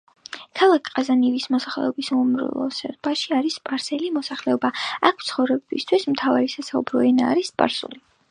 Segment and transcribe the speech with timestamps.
[0.59, 4.73] ქალაქ ყაზვინის მოსახლეობის უმრავლესობაში არის სპარსული მოსახლეობა,
[5.11, 8.03] აქ მცხოვრებთათვის მთავარი სასაუბრო ენა არის სპარსული.